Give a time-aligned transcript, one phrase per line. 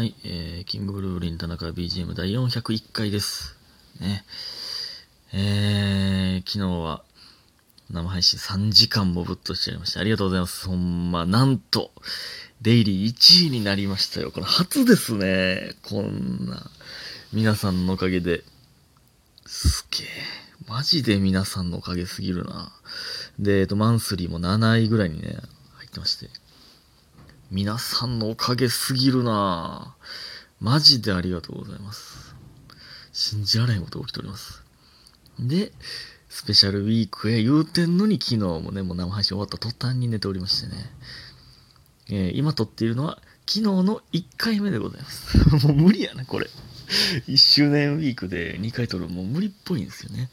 [0.00, 3.58] はい、えー、キングブルーリン田中 BGM 第401回です。
[4.00, 4.24] ね。
[5.34, 7.02] えー、昨日は
[7.90, 10.00] 生配信3時間もぶっとしちゃいました。
[10.00, 10.66] ありがとうございます。
[10.66, 11.92] ほんま、なんと、
[12.62, 14.30] デイリー1位になりましたよ。
[14.32, 15.74] これ初ですね。
[15.82, 16.70] こんな、
[17.34, 18.42] 皆さんのおかげで。
[19.44, 20.06] すげえ。
[20.66, 22.72] マジで皆さんのおかげすぎるな。
[23.38, 25.36] で、えっと、マンスリーも7位ぐらいにね、
[25.76, 26.30] 入ってまして。
[27.50, 29.96] 皆さんのおかげすぎるな
[30.60, 32.36] マジでありがとうございます。
[33.12, 34.62] 信じられんことが起きております。
[35.40, 35.72] で、
[36.28, 40.76] スペシャルウィークへ言うてんのに昨日もね、もう生配信終わった途端に寝ておりましてね。
[42.10, 45.36] えー今撮っているのは昨日の1回目でございます。
[45.66, 46.48] もう無理やな、これ。
[47.26, 50.30] 1周年ウィークで2回撮るもう無理っぽいんですよね。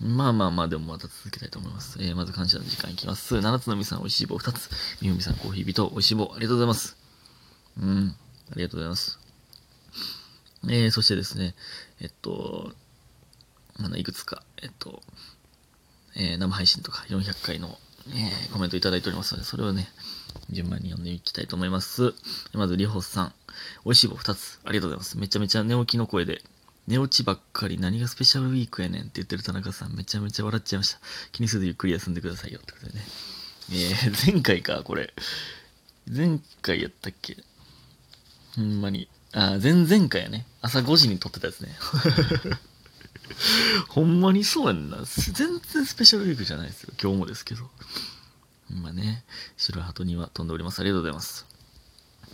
[0.00, 1.98] まあまあまあ、でもまた続けたいと思います。
[2.00, 3.40] えーまず感謝の時間いきます。
[3.40, 4.70] 七つのみさん、美味しい棒2つ。
[5.00, 6.96] みふみさん、コーヒー人、美味しい棒、ありがとうございます。
[7.80, 8.16] うん、
[8.50, 9.18] ありがとうございます。
[10.68, 11.54] えー、そしてですね、
[12.00, 12.72] えっと、
[13.78, 15.02] あの、いくつか、えっと、
[16.16, 19.88] えー生配信とか400回の、えーコメントいただいておりますので、それをね、
[20.50, 22.14] 順番に読んでいきたいと思います。
[22.52, 23.34] まず、りほさん、
[23.84, 25.18] 美味しい棒2つ、ありがとうございます。
[25.18, 26.42] めちゃめちゃ寝起きの声で、
[26.86, 30.98] 寝落ちばっかり何がスペシャルウィークやねんって言ってる田中さんめちゃめちゃ笑っちゃいました。
[31.32, 33.04] 気にせずゆっくり休んでくださいよってことでね。
[33.72, 35.12] えー、前回か、これ。
[36.10, 37.36] 前回やったっけ？
[38.56, 39.08] ほんまに。
[39.32, 40.46] あ、前々回やね。
[40.60, 41.74] 朝5時に撮ってたやつね。
[43.88, 44.98] ほんまにそうやんな。
[45.04, 46.92] 全然スペシャルウィークじゃないですよ。
[47.02, 47.70] 今日もですけど。
[48.68, 49.24] ほんまね。
[49.56, 50.80] 白鳩には飛んでおります。
[50.80, 51.46] ありがとうございます。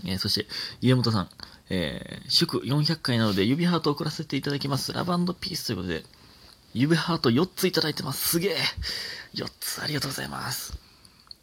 [0.04, 0.46] えーそして、
[0.80, 1.28] 家元さん、
[1.70, 4.92] えー祝400回なので指ハートを送らせていただきます。
[4.92, 6.04] ラブピースということで、
[6.74, 8.28] 指ハート4ついただいてます。
[8.28, 8.56] すげえ
[9.34, 10.78] !4 つありがとうございます。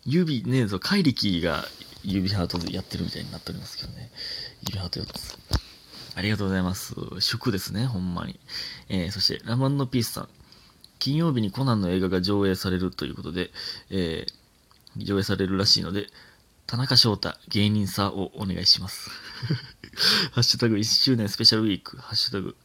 [0.06, 1.66] 指ねえぞ、怪力が
[2.04, 4.10] 指ハートでやってるみたいになっておりますけどね。
[4.66, 5.38] 指ハート4つ。
[6.16, 6.96] ありがとうございます。
[7.20, 8.40] 祝ですね、ほんまに。
[8.90, 10.30] えーそして、ラマンのピースさん。
[11.00, 13.52] 金曜日にコナンの映画が上映されるということで、
[13.90, 14.34] えー
[14.98, 16.08] 上映されるらしいので、
[16.68, 19.10] 田中翔太、芸人さをお願いします。
[20.34, 22.58] ハッシュタグ1周年スペシャルウィーク、ハッシュタグ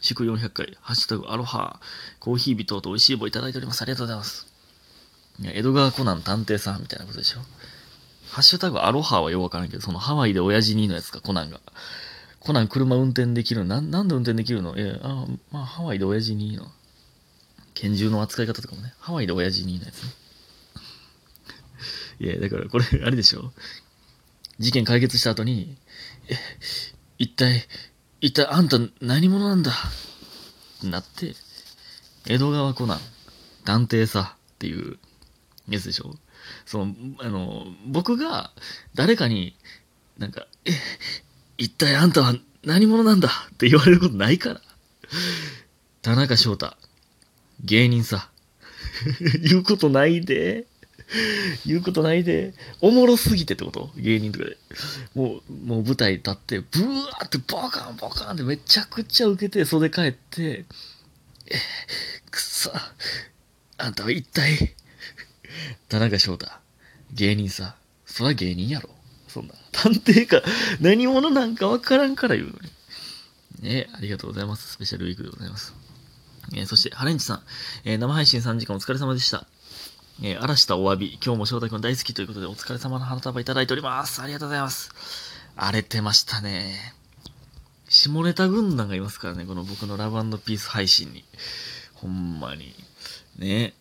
[0.00, 1.80] 祝400回、ハッシュタグアロハ
[2.20, 3.82] コーヒー人と美味しい棒いただいております。
[3.82, 4.46] ありがとうございます。
[5.40, 7.40] いや江戸川コナン探偵さんみたいなことでしょ。
[8.30, 11.60] ハッシュタグアロハはよくわからんけど、そのハワイで親父にのやつか、コナンが。
[12.38, 14.74] コナン車運転できるのなんなんで運転できるの？
[14.76, 16.70] えあまあハワイで親父にの。
[17.74, 18.94] 拳銃の扱い方とかもね。
[19.00, 20.10] ハワイで親父にのやつね。
[22.20, 23.52] いや、だからこれ、あれでしょ？
[24.58, 25.76] 事件解決した後に、
[26.28, 26.36] え、
[27.18, 27.66] 一体、
[28.20, 29.70] 一体あんた何者なんだ？
[29.70, 29.74] っ
[30.82, 31.34] てなって、
[32.26, 33.00] 江戸川コナン、
[33.64, 34.98] 探偵さっていう
[35.68, 36.14] やつでしょ？
[36.66, 38.52] その、あの、僕が
[38.94, 39.56] 誰かに、
[40.18, 40.72] なんか、え、
[41.56, 43.30] 一体あんたは何者なんだ？
[43.52, 44.60] って言われることないから。
[46.02, 46.76] 田中翔太、
[47.64, 48.30] 芸人さ。
[49.42, 50.66] 言うことないで。
[51.66, 52.54] 言うことないで。
[52.80, 53.90] おもろすぎてってこと？
[53.96, 54.56] 芸人とかで。
[55.14, 60.64] もう、もう舞台立って、ブワーってボカンボカンってめちゃくちゃ受けて、袖帰って、
[61.46, 61.58] え、
[62.30, 62.72] くっそ、
[63.78, 64.74] あんたは一体、
[65.88, 66.46] 田中翔太、
[67.12, 67.76] 芸人さ。
[68.06, 68.90] そら芸人やろ？
[69.28, 69.54] そんな。
[69.72, 70.42] 探偵か、
[70.80, 72.54] 何者なんかわからんから言うの
[73.62, 73.68] に。
[73.68, 74.72] ねありがとうございます。
[74.72, 75.74] スペシャルウィークでございます。
[76.54, 77.42] えーそして、ハレンチさん、
[77.84, 79.46] えー生配信3時間お疲れ様でした。
[80.22, 84.20] えー、嵐したお詫び、今日も翔太くん大好きということで、お疲れ様の花束いただいております。
[84.20, 84.90] ありがとうございます。
[85.56, 86.94] 荒れてましたね。
[87.88, 91.24] 下ネタ軍団がいますからね、この僕のラブピース配信に。
[91.94, 92.74] ほんまに。
[93.38, 93.72] ね。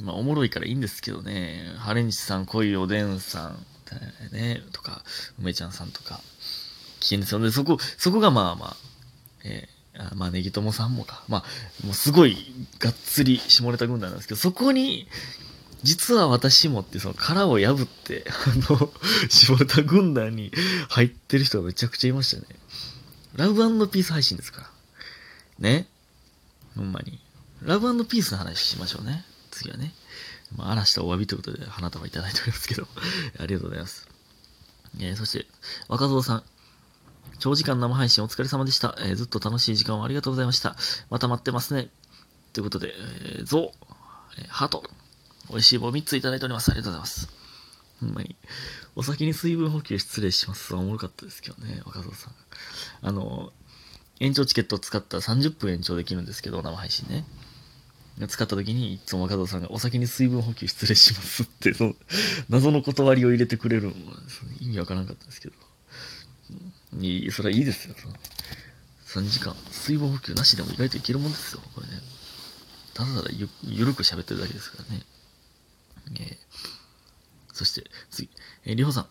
[0.00, 1.74] まあ、おもろいからいいんですけどね。
[1.78, 3.66] ハレンチさん、恋おでんさん、
[4.32, 5.02] ね、とか、
[5.40, 6.20] 梅ちゃんさんとか、
[7.00, 7.50] 危険ですよね。
[7.50, 8.76] そこ、そこがまあまあ、
[9.42, 11.24] えーあまあ、ネギトモさんもか。
[11.28, 12.36] まあ、もうすごい、
[12.78, 15.08] がっつり下ネタ軍団なんですけど、そこに、
[15.82, 18.92] 実は私もってその殻を破って、あの、
[19.28, 20.52] 下ネタ軍団に
[20.88, 22.46] 入ってる人がめちゃくちゃいましたね。
[23.34, 24.70] ラブピース配信ですから。
[25.58, 25.86] ね。
[26.76, 27.18] ほんまに。
[27.62, 29.24] ラブピースの話しましょうね。
[29.50, 29.92] 次はね。
[30.56, 32.86] まあ、嵐したお詫びということで花束いただいておりますけど。
[33.38, 34.08] ありがとうございます。
[35.00, 35.46] えーそして、
[35.88, 36.44] 若造さん。
[37.38, 38.94] 長時間生配信お疲れ様でした。
[39.00, 40.76] えーずっと楽しい時間をありがとうございました。
[41.10, 41.90] また待ってますね。
[42.52, 43.84] ということで、えー、ゾウ、
[44.38, 44.84] えーハート、
[45.52, 46.70] 美味しい棒3ついただいております。
[46.70, 47.28] ありがとうございます。
[48.00, 48.36] ほんまに。
[48.96, 50.74] お先に水分補給失礼します。
[50.74, 52.34] おもろかったですけどね、若造さん。
[53.02, 53.52] あの、
[54.18, 57.26] 延長チケットを使ったら30分延長できるんですけど、生配信ね。
[58.28, 61.94] 使った時に、いつも若造さんがお先に水分補給失礼しますって、その、
[62.48, 63.94] 謎の断りを入れてくれるのも、
[64.28, 65.54] その意味わからなかったですけど。
[66.98, 67.94] いい、それはいいですよ。
[69.06, 71.94] 3時間、水分補給なしでも意外といけるもんですよ、これね。
[72.94, 75.02] ただただゆゆるく喋ってるだけですからね。
[76.18, 76.38] え、
[77.52, 78.30] そして、次、
[78.64, 79.06] えー、りほさん。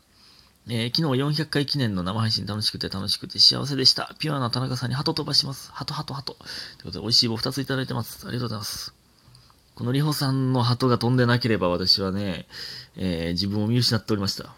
[0.67, 4.15] えー、昨日400回記念の生配信楽しくて楽しくて幸せでした。
[4.19, 5.71] ピュアな田中さんにハト飛ばします。
[5.71, 6.33] ハトハトハト。
[6.33, 6.47] という
[6.85, 8.27] ことで、美味しい棒2ついただいてます。
[8.27, 8.93] ありがとうございます。
[9.73, 12.45] このりほさんの鳩が飛んでなければ私はね、
[12.95, 14.55] えー、自分を見失っておりました。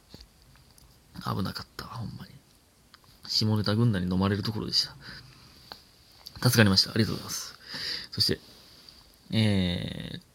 [1.23, 2.33] 危なかったほんまに。
[3.27, 4.95] 下ネタ軍団に飲まれるところでした。
[6.41, 6.91] 助かりました。
[6.91, 7.57] ありがとうございます。
[8.11, 8.39] そして、
[9.31, 10.32] えー、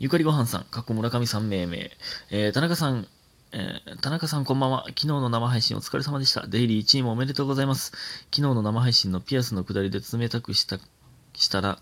[0.00, 1.90] ゆかりごはんさん、過去村上さん命名、
[2.30, 3.08] えー、田中さん、
[3.50, 4.84] えー、田中さんこんばんは。
[4.90, 6.46] 昨日の生配信お疲れ様でした。
[6.46, 7.90] デイリー1位もおめでとうございます。
[8.32, 10.78] 昨日の生配信のピアスの下りで冷たくした、
[11.34, 11.80] したら、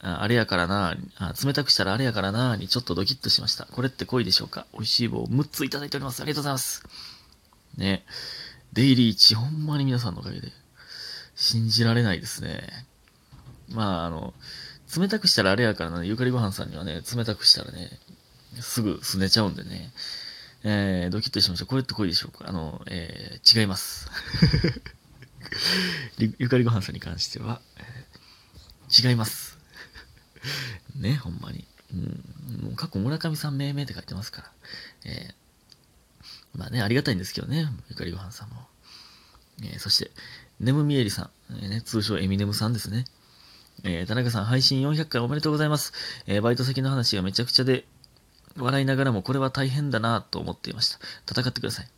[0.00, 3.66] あれやからなあ、冷たくしたらあれやからなにちょっとドキッとしました。
[3.66, 4.66] これって恋でしょうか？
[4.72, 6.22] 美味しい棒6ついただいております。
[6.22, 6.84] ありがとうございます。
[7.76, 8.06] ね。
[8.72, 10.52] デイリー1、ほんまに皆さんのおかげで。
[11.34, 12.66] 信じられないですね。
[13.68, 14.32] まあ、あの、
[14.94, 17.98] 冷たくしたらあれやからな、ゆかりごはんさんにはね、冷たくしたらね、
[18.60, 19.92] すぐすねちゃうんでね。
[20.64, 21.66] えー、ドキッとしました。
[21.66, 22.48] これって恋でしょうか？
[22.48, 24.10] あの、えー、違います。
[26.38, 27.60] ゆかりごはんさんに関しては、
[28.90, 29.58] 違います。
[30.96, 31.66] ね、ほんまに。
[31.92, 34.52] うん、もう過去村上さん命名って書いてますから。
[35.04, 38.66] えー、まあね、ありがたいんですけどね、ゆかりごはんさんも。
[39.62, 40.10] えー、そして、
[40.58, 43.04] ネムミエリさん、えー、ね、通称エミネムさんですね。
[43.84, 45.92] えー、田中さん、配信400回おめでとうございます。
[46.26, 47.86] えー、バイト先の話がめちゃくちゃで、
[48.56, 50.98] 笑いながらもこれは大変だなと思っていました。
[51.30, 51.88] 戦ってください。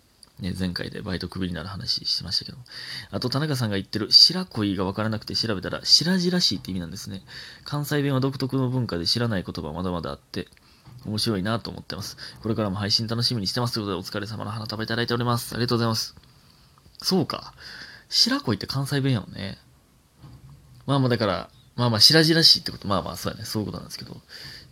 [0.40, 2.58] ね、前回でバイトクビになる話してましたけど。
[3.10, 7.22] あと、田中さんが言ってる白恋がわからなくて調べたら、白々しいって意味なんですね。
[7.64, 10.46] 関西弁は独特の文化で知らない言葉まだまだあって、
[11.06, 12.16] 面白いなと思ってます。
[12.42, 15.54] これからも配信楽しみにしてますということで、お疲れ様の花食べいただいております。
[15.54, 16.14] ありがとうございます。
[17.02, 17.52] そうか。
[18.08, 19.58] 白恋って関西弁やもんね。
[20.86, 23.44] まあまあだから、まあまあ白々しいってこと、まあまあそうやね。
[23.44, 24.20] そういうことなんですけど、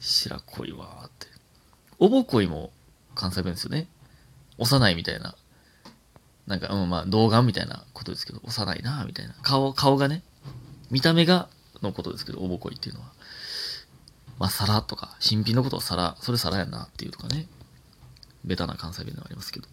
[0.01, 1.29] 白恋はーって。
[2.01, 2.73] おぼ恋も
[3.15, 3.87] 関西弁ですよね。
[4.59, 5.37] 幼いみたいな。
[6.49, 9.35] なんか、うん、まあ、童顔みたいなことですけど、幼いなみたいな。
[9.43, 10.23] 顔、顔がね、
[10.91, 11.49] 見た目が、
[11.83, 13.13] のことですけど、おぼこいっていうのは。
[14.39, 17.47] まあ、皿とか、新品のことは皿、それ皿やなっていうとかね。
[18.45, 19.69] ベタな関西弁ではありますけど。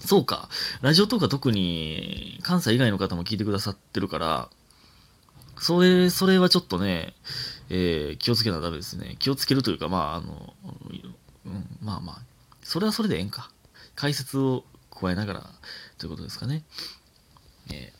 [0.00, 0.48] そうか。
[0.82, 4.48] ラジオとか特に、関西以外の方も聞いてくださってるから、
[5.60, 7.14] それ、それはちょっとね、
[7.68, 9.16] えー、気をつけなダメですね。
[9.18, 10.54] 気をつけるというか、まあ、あの、
[11.44, 12.22] うん、まあまあ、
[12.62, 13.50] それはそれでええんか。
[13.94, 15.50] 解説を加えながら
[15.98, 16.64] ということですかね。
[17.70, 17.92] えー、っ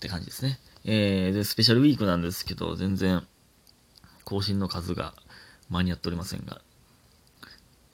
[0.00, 0.58] て感じですね。
[0.84, 3.26] えー、で、スペシャルウィークなんですけど、全然
[4.24, 5.14] 更新の数が
[5.68, 6.62] 間に合っておりませんが、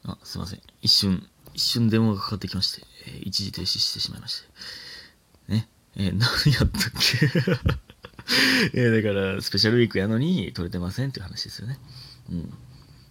[0.05, 0.61] あ、すいません。
[0.83, 4.43] 一瞬、一瞬電話がかかってきまして、えー、一時停止してしまいまし
[5.49, 5.53] て。
[5.53, 5.69] ね。
[5.97, 6.21] えー、何
[6.53, 7.84] やったっけ？
[8.75, 11.79] えー、だから、スペシャルウィークやのに撮れてませんっていう話ですよね。
[12.31, 12.55] うん。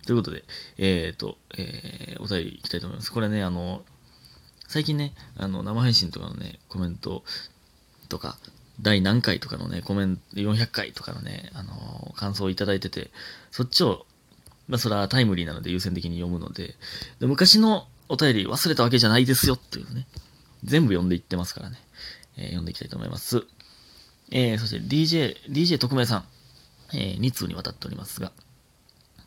[0.06, 0.44] ということで、
[0.78, 3.12] えっ、ー、と、えー、お便りいきたいと思います。
[3.12, 3.86] これね、あの、
[4.68, 7.24] 最近ね、あの、生配信とかのね、コメント
[8.10, 8.38] とか、
[8.82, 13.12] 第何回とかのね、コメント、400回とかのね、あのー、感想をいただいてて、
[13.52, 14.06] そっちを、
[14.68, 16.76] まあ、それはタイムリーなので優先的に読むので、
[17.20, 20.08] で昔のお便り忘れたわけじゃないですよっていうね、
[20.64, 21.78] 全部読んでいってますからね、
[22.38, 23.46] えー、読んでいきたいと思います。
[24.36, 26.26] えー、そして DJ、DJ 匿名さん、
[26.96, 28.32] えー、2通にわたっておりますが、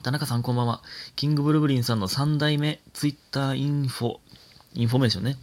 [0.02, 0.82] 田中さんこんばんは。
[1.14, 4.16] キングブルブリンさんの3代目ツイッターインフォ
[4.74, 5.36] インフォメーションね。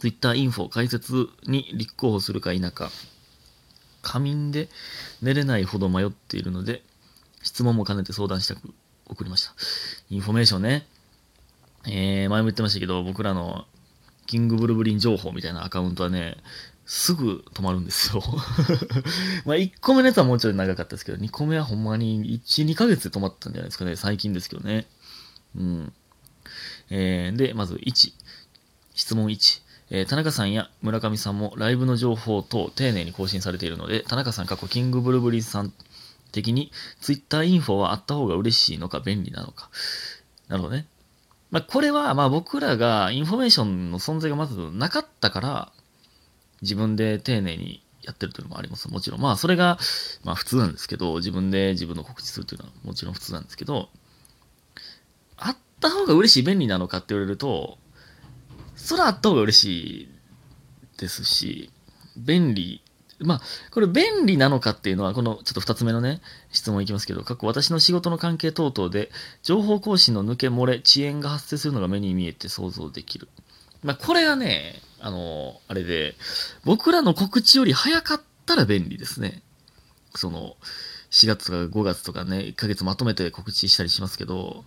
[0.00, 2.90] Twitter インフォ解説に立候補するか否か、
[4.00, 4.70] 仮眠で
[5.20, 6.82] 寝れないほど迷っているので、
[7.42, 8.72] 質問も兼ねて相談したく
[9.10, 9.52] 送りました。
[10.08, 10.86] インフォメーションね。
[11.86, 13.66] えー、前も言ってましたけど、僕らの
[14.24, 16.38] キングブルブリン情報みたいなアカウントはね、
[16.86, 18.22] すぐ止まるんですよ
[19.44, 23.96] まあ、1個目のやつはもうちょい長かったですけど、2個目はほんまに1、2ヶ月で止まったんじゃないですかね。
[23.96, 24.86] 最近ですけどね。
[25.56, 25.92] うん。
[26.90, 28.12] えー、で、まず1。
[28.94, 35.72] 質問1、えー、田中さんや村上さんもライブの情報等丁寧に更新されているので、田中さん過去キングブルブリンさん
[36.32, 39.70] 的に Twitter インフォはあった方が嬉しいのか便利なのか。
[40.48, 40.86] なるほどね。
[41.50, 45.72] まあ、これはまあ僕らがインフォメーションの存在がまずなかったから、
[46.62, 48.88] 自分で丁寧にやってるというのもあります。
[48.88, 49.20] もちろん。
[49.20, 49.78] まあそれが、
[50.24, 53.88] まあ普通なんですけど、自分で自分の告知するというのはもちろん普通なんですけど、
[55.36, 57.78] あった方が嬉しい便利なのかって言われると、
[58.76, 59.64] そらあった方が嬉し
[60.02, 60.08] い
[60.98, 61.70] ですし、
[62.16, 62.82] 便利。
[63.18, 66.20] まあ、これ便利なのかっていうのは、このちょっと二つ目のね、
[66.52, 69.10] 質問いきますけど、過去私の仕事の関係等々で、
[69.42, 73.28] 情報更新の抜け漏れ、遅延が発生するのが目に見えて想像できる。
[73.82, 76.14] まあ、これがね、あの、あれで、
[76.64, 79.42] 僕らの告知より早かったら便利ですね。
[80.14, 80.56] その、
[81.10, 84.64] 4月とか5月とかね、1ヶ月まとめて告知したりしますけど、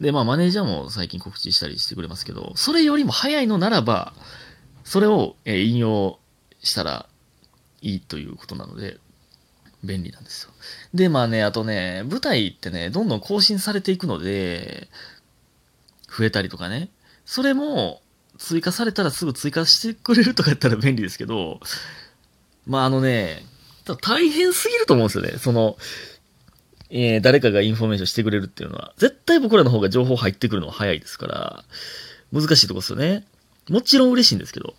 [0.00, 4.12] で、まあ、マネージャーも最近告知したりしてくれますけど、それよりも早いのならば、
[4.84, 6.18] それを、え引用
[6.62, 7.06] したら
[7.82, 8.98] いいということなので、
[9.84, 10.50] 便利なんですよ。
[10.94, 14.88] で、まあね、あとね、舞台ってね、どんどん更新されていくので、
[16.08, 16.90] 増えたりとかね、
[17.24, 18.00] それも
[18.38, 21.60] 追加されたらすぐ追加してくれるとかやったら便利ですけど、
[22.66, 23.44] まああのね、
[24.00, 25.38] 大変すぎると思うんですよね。
[25.38, 25.76] その、
[26.90, 31.64] えー、誰かがインフォメーションしてくれるっていうのは、絶対僕らの方が情報入ってくるのは早いですから、
[32.32, 33.24] 難しいとこですよね。
[33.68, 34.74] もちろん嬉しいんですけど、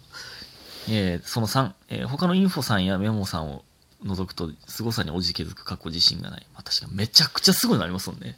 [0.89, 3.63] えー、その3、えー、他のインフォさんやメモさんを
[4.05, 6.47] 覗くと、凄さにおじけづく過去自信がない。
[6.53, 8.37] まあ確かめちゃくちゃすごいなりますもんね。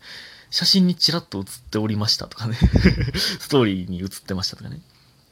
[0.49, 2.55] 写真にちらっと写っておりましたとかね
[3.15, 4.81] ストーリーに写ってましたとかね。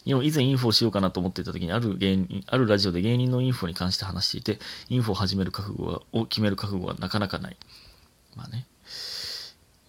[0.06, 7.58] 以前インフォをしようかなと思っていた時にある芸人、あるラジオで芸人のインフォに関して話していて、インフォを始める覚悟を決める覚悟はなかなかない。
[8.36, 8.65] まあね。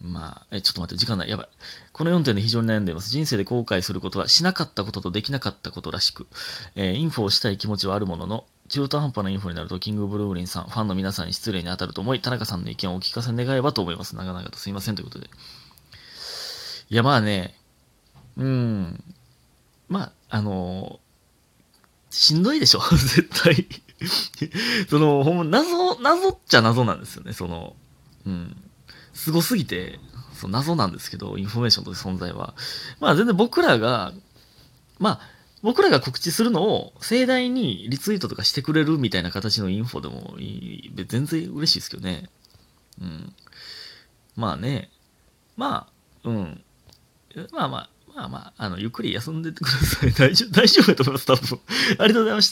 [0.03, 1.31] まあ、え、ちょっと待って、時間ない。
[1.31, 1.49] やばい。
[1.93, 3.11] この4点で非常に悩んでいます。
[3.11, 6.27] 人生で後悔することはしなかったこととできなかったことらしく、
[6.75, 14.17] えー、インフォをしたい気持ちはあるものの、中途半端なインフォになると、キングブルーリンさん、ファンの皆さんに失礼に当たると思い、田中さんの意見をお聞かせ願えばと思います。
[14.17, 15.29] 長々とすいませんということで。
[16.89, 17.55] いや、まあね、
[18.39, 19.05] うん、
[19.91, 23.67] まあ、あのー、しんどいでしょ、 絶対。
[24.89, 27.77] その、ほんま、謎、謎っちゃ謎なんですよね、その、
[28.25, 28.57] うん。
[29.13, 29.99] すごすぎて、
[30.35, 32.55] そ謎なんですけど、インフォメーションという存在は。
[33.01, 34.15] まあ、全然僕らが、
[34.99, 35.21] まあ、
[35.63, 42.31] 僕らが告知するのを盛大にリツイートとかしてくれるみたいな形のインフォでもいい、全然嬉しいですけどね。
[43.01, 43.35] うん。
[44.37, 44.91] まあね。
[45.57, 45.89] ま
[46.25, 46.65] あ、うん。
[47.53, 50.13] まあまあ、まあまあ、あの、ゆっくり休んでてください。
[50.19, 51.61] 大丈夫、大丈夫だと思います、多分。
[51.99, 52.49] ありがとうございました。